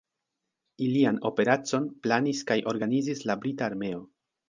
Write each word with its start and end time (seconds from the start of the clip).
Ilian 0.85 1.19
operacon 1.31 1.87
planis 2.07 2.43
kaj 2.51 2.61
organizis 2.75 3.25
la 3.31 3.41
brita 3.45 3.73
armeo. 3.73 4.07